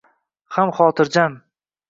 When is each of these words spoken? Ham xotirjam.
Ham 0.55 0.73
xotirjam. 0.79 1.39